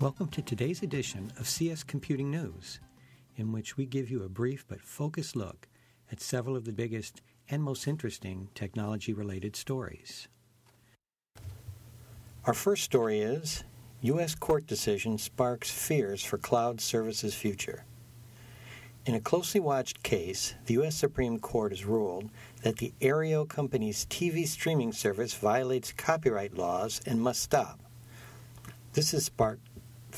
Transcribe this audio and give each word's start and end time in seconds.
Welcome 0.00 0.28
to 0.28 0.40
today's 0.40 0.82
edition 0.82 1.30
of 1.38 1.46
CS 1.46 1.82
Computing 1.82 2.30
News, 2.30 2.80
in 3.36 3.52
which 3.52 3.76
we 3.76 3.84
give 3.84 4.10
you 4.10 4.22
a 4.22 4.30
brief 4.30 4.64
but 4.66 4.80
focused 4.80 5.36
look 5.36 5.68
at 6.10 6.22
several 6.22 6.56
of 6.56 6.64
the 6.64 6.72
biggest 6.72 7.20
and 7.50 7.62
most 7.62 7.86
interesting 7.86 8.48
technology 8.54 9.12
related 9.12 9.56
stories. 9.56 10.26
Our 12.46 12.54
first 12.54 12.82
story 12.82 13.20
is 13.20 13.64
U.S. 14.00 14.34
court 14.34 14.66
decision 14.66 15.18
sparks 15.18 15.70
fears 15.70 16.24
for 16.24 16.38
cloud 16.38 16.80
services 16.80 17.34
future. 17.34 17.84
In 19.04 19.14
a 19.14 19.20
closely 19.20 19.60
watched 19.60 20.02
case, 20.02 20.54
the 20.64 20.74
U.S. 20.74 20.96
Supreme 20.96 21.38
Court 21.38 21.72
has 21.72 21.84
ruled 21.84 22.30
that 22.62 22.78
the 22.78 22.94
Aereo 23.02 23.46
company's 23.46 24.06
TV 24.06 24.46
streaming 24.46 24.92
service 24.92 25.34
violates 25.34 25.92
copyright 25.92 26.56
laws 26.56 27.02
and 27.04 27.20
must 27.20 27.42
stop. 27.42 27.80
This 28.92 29.12
has 29.12 29.26
sparked 29.26 29.69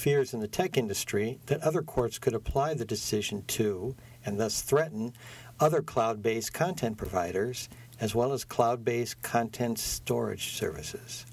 fears 0.00 0.32
in 0.32 0.40
the 0.40 0.48
tech 0.48 0.78
industry 0.78 1.38
that 1.44 1.60
other 1.60 1.82
courts 1.82 2.18
could 2.18 2.32
apply 2.32 2.72
the 2.72 2.86
decision 2.86 3.44
to, 3.46 3.94
and 4.24 4.40
thus 4.40 4.62
threaten, 4.62 5.12
other 5.60 5.82
cloud 5.82 6.22
based 6.22 6.54
content 6.54 6.96
providers, 6.96 7.68
as 8.00 8.14
well 8.14 8.32
as 8.32 8.42
cloud 8.42 8.82
based 8.82 9.20
content 9.20 9.78
storage 9.78 10.54
services. 10.54 11.26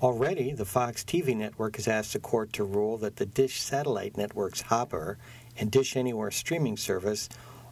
Already, 0.00 0.52
the 0.52 0.64
Fox 0.64 1.04
TV 1.04 1.36
network 1.36 1.76
has 1.76 1.86
asked 1.86 2.14
the 2.14 2.18
court 2.18 2.50
to 2.54 2.64
rule 2.64 2.96
that 2.96 3.16
the 3.16 3.26
Dish 3.26 3.60
satellite 3.60 4.16
network's 4.16 4.62
Hopper 4.62 5.18
and 5.58 5.70
Dish 5.70 5.96
Anywhere 5.96 6.30
streaming 6.30 6.78
service 6.78 7.28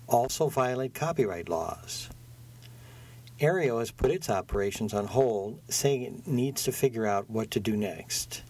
also 0.06 0.48
violate 0.48 0.92
copyright 0.92 1.48
laws. 1.48 2.10
Aereo 3.40 3.78
has 3.78 3.90
put 3.90 4.10
its 4.10 4.28
operations 4.28 4.92
on 4.92 5.06
hold, 5.06 5.60
saying 5.70 6.02
it 6.02 6.26
needs 6.26 6.62
to 6.64 6.72
figure 6.72 7.06
out 7.06 7.30
what 7.30 7.50
to 7.52 7.60
do 7.60 7.74
next. 7.74 8.42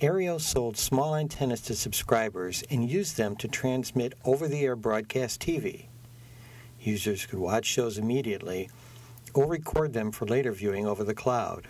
Aereo 0.00 0.40
sold 0.40 0.78
small 0.78 1.14
antennas 1.14 1.60
to 1.60 1.74
subscribers 1.74 2.64
and 2.70 2.88
used 2.90 3.18
them 3.18 3.36
to 3.36 3.46
transmit 3.46 4.14
over 4.24 4.48
the 4.48 4.62
air 4.62 4.74
broadcast 4.74 5.42
TV. 5.42 5.88
Users 6.80 7.26
could 7.26 7.38
watch 7.38 7.66
shows 7.66 7.98
immediately 7.98 8.70
or 9.34 9.46
record 9.46 9.92
them 9.92 10.10
for 10.10 10.24
later 10.24 10.52
viewing 10.52 10.86
over 10.86 11.04
the 11.04 11.14
cloud. 11.14 11.68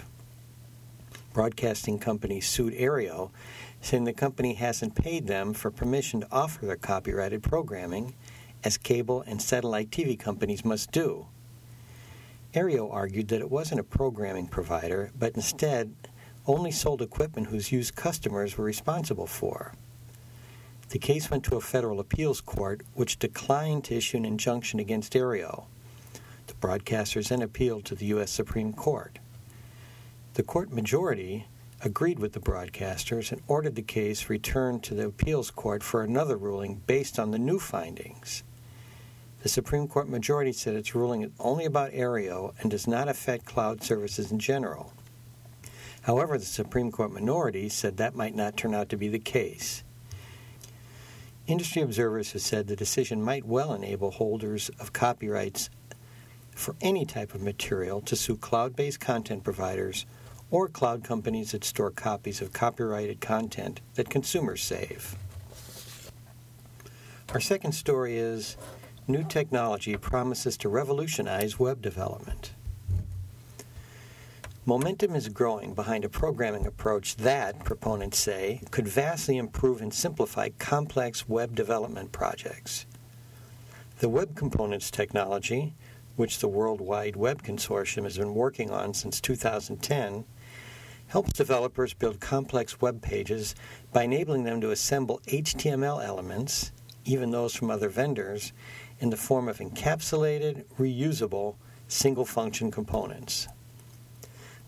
Broadcasting 1.33 1.98
companies 1.98 2.47
sued 2.47 2.73
Aereo, 2.75 3.31
saying 3.81 4.05
the 4.05 4.12
company 4.12 4.55
hasn't 4.55 4.95
paid 4.95 5.27
them 5.27 5.53
for 5.53 5.73
permission 5.73 6.20
to 6.20 6.28
offer 6.31 6.67
their 6.67 6.77
copyrighted 6.77 7.42
programming, 7.42 8.14
as 8.62 8.78
cable 8.78 9.25
and 9.27 9.42
satellite 9.42 9.91
TV 9.91 10.17
companies 10.17 10.64
must 10.64 10.92
do. 10.92 11.27
Aereo 12.55 12.92
argued 12.92 13.27
that 13.28 13.41
it 13.41 13.51
wasn't 13.51 13.81
a 13.81 13.84
programming 13.84 14.47
provider, 14.47 15.11
but 15.19 15.34
instead 15.34 15.92
only 16.46 16.70
sold 16.70 17.02
equipment 17.02 17.48
whose 17.48 17.72
use 17.72 17.91
customers 17.91 18.56
were 18.56 18.64
responsible 18.64 19.27
for. 19.27 19.72
The 20.91 20.98
case 20.98 21.30
went 21.30 21.44
to 21.44 21.56
a 21.56 21.60
federal 21.60 22.00
appeals 22.00 22.41
court, 22.41 22.83
which 22.94 23.19
declined 23.19 23.84
to 23.84 23.96
issue 23.96 24.16
an 24.16 24.24
injunction 24.24 24.80
against 24.80 25.12
Aereo. 25.12 25.66
The 26.48 26.55
broadcasters 26.55 27.28
then 27.28 27.42
appealed 27.42 27.84
to 27.84 27.94
the 27.94 28.06
U.S. 28.06 28.30
Supreme 28.30 28.72
Court. 28.72 29.20
The 30.34 30.42
court 30.42 30.72
majority 30.72 31.46
agreed 31.83 32.18
with 32.18 32.33
the 32.33 32.41
broadcasters 32.41 33.33
and 33.33 33.41
ordered 33.46 33.74
the 33.74 33.83
case 33.83 34.28
returned 34.28 34.83
to 34.83 34.94
the 34.94 35.06
appeals 35.06 35.50
court 35.50 35.83
for 35.83 36.02
another 36.02 36.36
ruling 36.36 36.83
based 36.86 37.18
on 37.18 37.30
the 37.30 37.38
new 37.38 37.58
findings. 37.58 38.42
The 39.42 39.48
Supreme 39.48 39.88
Court 39.88 40.08
majority 40.08 40.52
said 40.52 40.74
its 40.74 40.94
ruling 40.94 41.22
is 41.22 41.30
only 41.38 41.64
about 41.64 41.92
Aereo 41.92 42.52
and 42.61 42.70
does 42.70 42.86
not 42.86 43.08
affect 43.08 43.46
cloud 43.46 43.83
services 43.83 44.30
in 44.30 44.38
general. 44.38 44.92
However, 46.03 46.39
the 46.39 46.45
Supreme 46.45 46.91
Court 46.91 47.12
minority 47.12 47.69
said 47.69 47.97
that 47.97 48.15
might 48.15 48.34
not 48.34 48.56
turn 48.56 48.75
out 48.75 48.89
to 48.89 48.97
be 48.97 49.09
the 49.09 49.19
case. 49.19 49.84
Industry 51.47 51.83
observers 51.83 52.33
have 52.33 52.42
said 52.42 52.67
the 52.67 52.77
decision 52.77 53.23
might 53.23 53.45
well 53.45 53.74
enable 53.74 54.13
holders 54.13 54.70
of 54.80 54.92
copyrights 54.92 55.69
for 56.55 56.77
any 56.80 57.05
type 57.05 57.35
of 57.35 57.42
material 57.42 58.01
to 58.02 58.17
sue 58.17 58.36
cloud 58.36 58.77
based 58.77 59.01
content 59.01 59.45
providers 59.45 60.07
or 60.51 60.69
cloud 60.69 61.05
companies 61.05 61.52
that 61.52 61.64
store 61.64 61.91
copies 61.91 62.41
of 62.41 62.53
copyrighted 62.53 63.20
content 63.20 63.80
that 63.95 64.11
consumers 64.11 64.63
save. 64.63 65.17
Our 67.33 67.41
second 67.41 67.73
story 67.73 68.19
is 68.19 68.57
New 69.11 69.24
technology 69.24 69.97
promises 69.97 70.57
to 70.58 70.69
revolutionize 70.69 71.58
web 71.58 71.83
development. 71.83 72.53
Momentum 74.70 75.17
is 75.17 75.29
growing 75.29 75.75
behind 75.75 76.05
a 76.05 76.08
programming 76.08 76.64
approach 76.64 77.17
that, 77.17 77.64
proponents 77.64 78.20
say, 78.20 78.61
could 78.70 78.86
vastly 78.86 79.36
improve 79.36 79.83
and 79.83 79.92
simplify 79.92 80.48
complex 80.61 81.29
web 81.29 81.57
development 81.57 82.13
projects. 82.13 82.86
The 83.98 84.09
Web 84.09 84.36
Components 84.36 84.92
technology, 84.92 85.75
which 86.14 86.39
the 86.39 86.47
World 86.47 86.80
Wide 86.80 87.17
Web 87.17 87.42
Consortium 87.42 88.05
has 88.05 88.17
been 88.17 88.33
working 88.33 88.70
on 88.70 88.95
since 88.95 89.20
2010, 89.20 90.25
helps 91.09 91.33
developers 91.33 91.92
build 91.92 92.20
complex 92.20 92.80
web 92.80 93.03
pages 93.03 93.57
by 93.92 94.05
enabling 94.05 94.45
them 94.45 94.61
to 94.61 94.70
assemble 94.70 95.20
HTML 95.27 96.01
elements, 96.01 96.70
even 97.05 97.33
those 97.33 97.57
from 97.57 97.73
other 97.73 97.89
vendors, 97.89 98.53
in 99.01 99.11
the 99.11 99.17
form 99.17 99.48
of 99.48 99.59
encapsulated, 99.59 100.63
reusable, 100.79 101.57
single 101.89 102.25
function 102.25 102.70
components. 102.70 103.48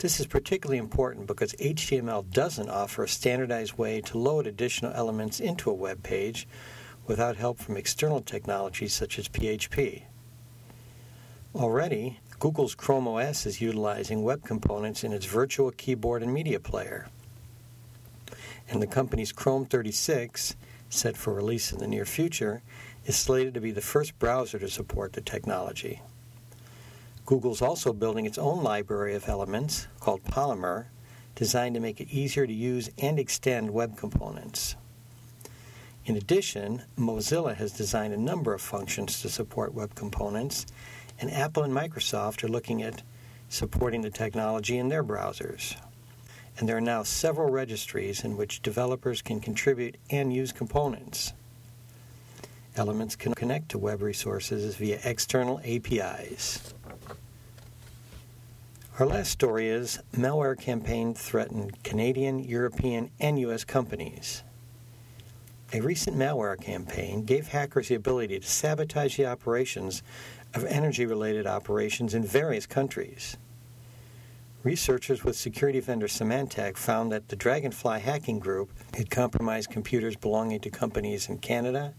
This 0.03 0.19
is 0.19 0.27
particularly 0.27 0.79
important 0.79 1.29
because 1.29 1.53
HTML 1.53 2.29
doesn't 2.33 2.69
offer 2.69 3.05
a 3.05 3.09
standardized 3.09 3.75
way 3.75 4.01
to 4.01 4.19
load 4.19 4.49
additional 4.49 4.93
elements 4.95 5.39
into 5.39 5.71
a 5.71 5.75
web 5.75 6.03
page 6.03 6.49
without 7.07 7.37
help 7.37 7.61
from 7.61 7.77
external 7.77 8.21
technologies 8.21 8.93
such 8.93 9.17
as 9.17 9.29
PHP. 9.29 10.03
Already, 11.55 12.19
Google's 12.41 12.75
Chrome 12.75 13.07
OS 13.07 13.47
is 13.47 13.61
utilizing 13.61 14.25
web 14.25 14.43
components 14.43 15.05
in 15.05 15.13
its 15.13 15.27
virtual 15.27 15.71
keyboard 15.71 16.25
and 16.25 16.35
media 16.35 16.59
player. 16.59 17.07
And 18.69 18.83
the 18.83 18.89
company's 18.89 19.31
Chrome 19.31 19.67
36, 19.67 20.57
set 20.91 21.17
for 21.17 21.33
release 21.33 21.73
in 21.73 21.79
the 21.79 21.87
near 21.87 22.07
future, 22.07 22.63
is 23.07 23.17
slated 23.17 23.55
to 23.55 23.61
be 23.61 23.71
the 23.71 23.81
first 23.81 24.19
browser 24.19 24.59
to 24.59 24.69
support 24.69 25.13
the 25.13 25.21
technology. 25.21 26.03
Google's 27.25 27.63
also 27.63 27.93
building 27.93 28.27
its 28.27 28.39
own 28.39 28.63
library 28.63 29.15
of 29.15 29.29
elements 29.29 29.87
called 30.01 30.25
Polymer, 30.25 30.87
designed 31.35 31.75
to 31.75 31.81
make 31.81 32.01
it 32.01 32.11
easier 32.11 32.47
to 32.47 32.53
use 32.53 32.91
and 32.99 33.19
extend 33.19 33.71
web 33.71 33.97
components. 33.97 34.77
In 36.05 36.17
addition, 36.17 36.83
Mozilla 36.99 37.55
has 37.55 37.73
designed 37.73 38.13
a 38.13 38.21
number 38.21 38.53
of 38.53 38.61
functions 38.61 39.23
to 39.23 39.29
support 39.29 39.73
web 39.73 39.95
components, 39.95 40.67
and 41.21 41.31
Apple 41.31 41.63
and 41.63 41.73
Microsoft 41.73 42.43
are 42.43 42.49
looking 42.49 42.83
at 42.83 43.03
supporting 43.49 44.03
the 44.03 44.11
technology 44.11 44.79
in 44.79 44.89
their 44.89 45.05
browsers. 45.05 45.77
And 46.59 46.69
there 46.69 46.77
are 46.77 46.81
now 46.81 47.05
several 47.05 47.51
registries 47.51 48.25
in 48.25 48.37
which 48.37 48.63
developers 48.63 49.23
can 49.23 49.41
contribute 49.41 49.97
and 50.11 50.33
use 50.33 50.51
components. 50.51 51.33
Elements 52.75 53.15
can 53.15 53.35
connect 53.35 53.69
to 53.71 53.79
web 53.79 54.03
resources 54.03 54.75
via 54.77 54.99
external 55.05 55.61
APIs. 55.65 56.75
Our 58.99 59.07
last 59.07 59.31
story 59.31 59.69
is 59.69 60.01
malware 60.13 60.59
campaign 60.61 61.15
threatened 61.15 61.83
Canadian, 61.83 62.41
European, 62.41 63.11
and 63.19 63.39
U.S. 63.39 63.65
companies. 63.65 64.43
A 65.73 65.81
recent 65.81 66.15
malware 66.15 66.61
campaign 66.61 67.25
gave 67.25 67.49
hackers 67.49 67.89
the 67.89 67.95
ability 67.95 68.39
to 68.39 68.47
sabotage 68.47 69.17
the 69.17 69.25
operations 69.25 70.03
of 70.53 70.67
energy 70.67 71.07
related 71.07 71.47
operations 71.47 72.13
in 72.13 72.23
various 72.23 72.67
countries. 72.67 73.39
Researchers 74.63 75.25
with 75.25 75.37
security 75.37 75.81
vendor 75.81 76.07
Symantec 76.07 76.77
found 76.77 77.11
that 77.13 77.29
the 77.29 77.37
Dragonfly 77.37 78.01
hacking 78.01 78.41
group 78.41 78.73
had 78.95 79.09
compromised 79.09 79.71
computers 79.71 80.17
belonging 80.17 80.61
to 80.61 80.71
companies 80.71 81.31
in 81.31 81.39
Canada, 81.39 81.95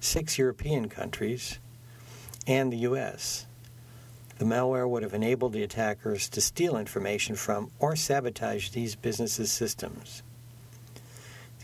six 0.00 0.38
European 0.38 0.88
countries, 0.88 1.58
and 2.46 2.72
the 2.72 2.78
U.S. 2.78 3.44
The 4.38 4.44
malware 4.44 4.88
would 4.88 5.02
have 5.02 5.14
enabled 5.14 5.52
the 5.52 5.64
attackers 5.64 6.28
to 6.30 6.40
steal 6.40 6.76
information 6.76 7.34
from 7.34 7.70
or 7.80 7.96
sabotage 7.96 8.70
these 8.70 8.94
businesses' 8.94 9.50
systems. 9.50 10.22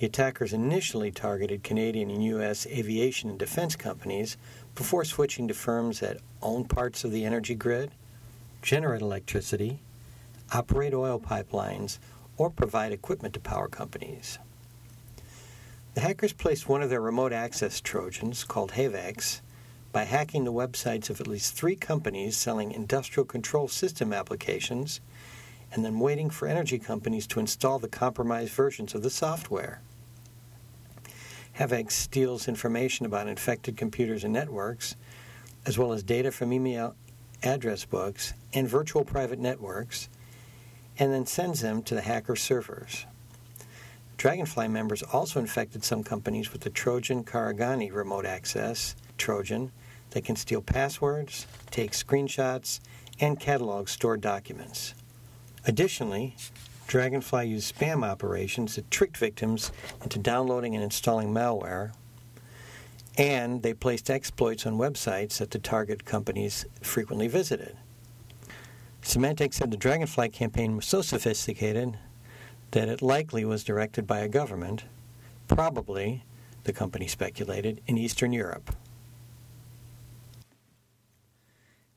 The 0.00 0.06
attackers 0.06 0.52
initially 0.52 1.12
targeted 1.12 1.62
Canadian 1.62 2.10
and 2.10 2.24
U.S. 2.24 2.66
aviation 2.66 3.30
and 3.30 3.38
defense 3.38 3.76
companies 3.76 4.36
before 4.74 5.04
switching 5.04 5.46
to 5.46 5.54
firms 5.54 6.00
that 6.00 6.18
own 6.42 6.64
parts 6.64 7.04
of 7.04 7.12
the 7.12 7.24
energy 7.24 7.54
grid, 7.54 7.92
generate 8.60 9.02
electricity, 9.02 9.78
operate 10.52 10.94
oil 10.94 11.20
pipelines, 11.20 11.98
or 12.36 12.50
provide 12.50 12.90
equipment 12.90 13.34
to 13.34 13.40
power 13.40 13.68
companies. 13.68 14.40
The 15.94 16.00
hackers 16.00 16.32
placed 16.32 16.68
one 16.68 16.82
of 16.82 16.90
their 16.90 17.00
remote 17.00 17.32
access 17.32 17.80
Trojans, 17.80 18.42
called 18.42 18.72
HAVEX, 18.72 19.42
by 19.94 20.02
hacking 20.02 20.42
the 20.42 20.52
websites 20.52 21.08
of 21.08 21.20
at 21.20 21.28
least 21.28 21.54
three 21.54 21.76
companies 21.76 22.36
selling 22.36 22.72
industrial 22.72 23.24
control 23.24 23.68
system 23.68 24.12
applications 24.12 25.00
and 25.72 25.84
then 25.84 26.00
waiting 26.00 26.28
for 26.28 26.48
energy 26.48 26.80
companies 26.80 27.28
to 27.28 27.38
install 27.38 27.78
the 27.78 27.86
compromised 27.86 28.52
versions 28.52 28.92
of 28.96 29.04
the 29.04 29.08
software. 29.08 29.80
Havex 31.58 31.92
steals 31.92 32.48
information 32.48 33.06
about 33.06 33.28
infected 33.28 33.76
computers 33.76 34.24
and 34.24 34.32
networks, 34.32 34.96
as 35.64 35.78
well 35.78 35.92
as 35.92 36.02
data 36.02 36.32
from 36.32 36.52
email 36.52 36.96
address 37.44 37.84
books 37.84 38.34
and 38.52 38.68
virtual 38.68 39.04
private 39.04 39.38
networks, 39.38 40.08
and 40.98 41.12
then 41.12 41.24
sends 41.24 41.60
them 41.60 41.84
to 41.84 41.94
the 41.94 42.02
hacker 42.02 42.34
servers. 42.34 43.06
Dragonfly 44.16 44.66
members 44.66 45.04
also 45.04 45.38
infected 45.38 45.84
some 45.84 46.02
companies 46.02 46.52
with 46.52 46.62
the 46.62 46.70
Trojan 46.70 47.22
Karagany 47.22 47.92
remote 47.92 48.26
access 48.26 48.96
Trojan 49.16 49.70
that 50.14 50.24
can 50.24 50.36
steal 50.36 50.62
passwords, 50.62 51.46
take 51.70 51.90
screenshots, 51.90 52.80
and 53.20 53.38
catalog 53.38 53.88
stored 53.88 54.20
documents. 54.20 54.94
Additionally, 55.66 56.36
Dragonfly 56.86 57.46
used 57.48 57.74
spam 57.74 58.04
operations 58.04 58.76
that 58.76 58.90
tricked 58.90 59.16
victims 59.16 59.72
into 60.02 60.18
downloading 60.18 60.74
and 60.74 60.84
installing 60.84 61.34
malware, 61.34 61.92
and 63.18 63.62
they 63.62 63.74
placed 63.74 64.08
exploits 64.08 64.66
on 64.66 64.78
websites 64.78 65.38
that 65.38 65.50
the 65.50 65.58
target 65.58 66.04
companies 66.04 66.64
frequently 66.80 67.26
visited. 67.26 67.76
Symantec 69.02 69.52
said 69.52 69.70
the 69.70 69.76
Dragonfly 69.76 70.28
campaign 70.30 70.76
was 70.76 70.86
so 70.86 71.02
sophisticated 71.02 71.98
that 72.70 72.88
it 72.88 73.02
likely 73.02 73.44
was 73.44 73.64
directed 73.64 74.06
by 74.06 74.20
a 74.20 74.28
government, 74.28 74.84
probably, 75.48 76.24
the 76.64 76.72
company 76.72 77.06
speculated, 77.08 77.80
in 77.86 77.98
Eastern 77.98 78.32
Europe. 78.32 78.74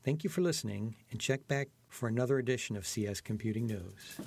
Thank 0.08 0.24
you 0.24 0.30
for 0.30 0.40
listening, 0.40 0.94
and 1.10 1.20
check 1.20 1.46
back 1.48 1.68
for 1.90 2.08
another 2.08 2.38
edition 2.38 2.76
of 2.76 2.86
CS 2.86 3.20
Computing 3.20 3.66
News. 3.66 4.18